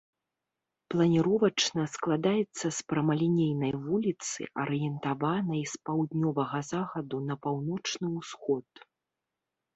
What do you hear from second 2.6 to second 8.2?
з прамалінейнай вуліцы, арыентаванай з паўднёвага захаду на паўночны